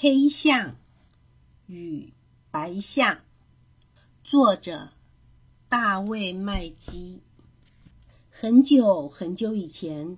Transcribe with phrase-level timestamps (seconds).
[0.00, 0.76] 黑象
[1.66, 2.12] 与
[2.52, 3.18] 白象，
[4.22, 4.90] 作者
[5.68, 7.18] 大卫麦基。
[8.30, 10.16] 很久很久以前，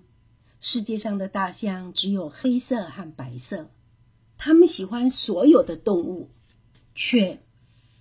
[0.61, 3.71] 世界上的大象只有黑色和白色。
[4.37, 6.29] 它们喜欢所有的动物，
[6.95, 7.41] 却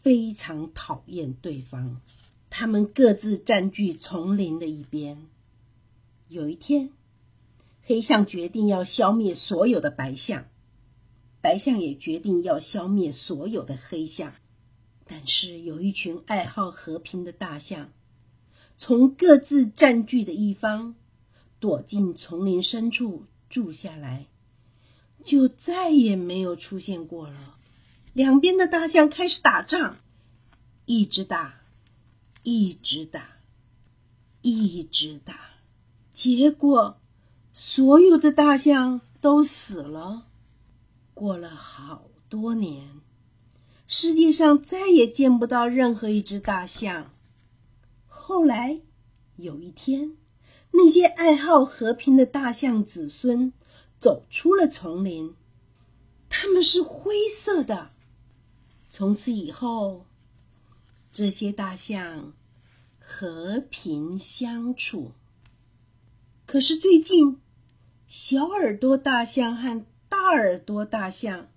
[0.02, 2.02] 非常讨厌对方。
[2.50, 5.30] 它们各自占据丛林的一边。
[6.27, 6.89] 有一天，
[7.84, 10.46] 黑象决定要消灭所有的白象。
[11.42, 14.34] 白象也决定要消灭所有的黑象，
[15.05, 17.91] 但是有一群爱好和平的大象，
[18.77, 20.96] 从各自占据的一方
[21.60, 24.27] 躲进丛林深处住下来，
[25.23, 27.58] 就再也没有出现过了。
[28.13, 29.98] 两边的大象开始打仗，
[30.85, 31.62] 一直打，
[32.44, 33.38] 一直打，
[34.41, 35.40] 一直打，
[36.12, 36.99] 结果
[37.54, 40.26] 所有的大象都死了。
[41.20, 43.02] 过了好多年，
[43.88, 47.13] 世界上再也见不到任何一只大象。
[48.07, 48.80] 后来
[49.35, 50.16] 有一天，
[50.71, 53.52] 那些爱好和平的大象子孙
[53.99, 55.35] 走出了丛林，
[56.30, 57.91] 他们是灰色的。
[58.90, 60.05] 从此以后，
[61.12, 62.32] 这些大象
[62.98, 65.12] 和平相处。
[66.46, 67.41] 可是最近，
[68.08, 69.86] 小耳朵大象和
[70.30, 71.50] 耳朵大象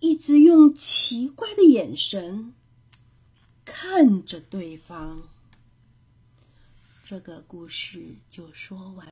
[0.00, 2.52] 一直用奇怪的眼神
[3.64, 5.28] 看着对方。
[7.04, 9.04] 这个故事就说完。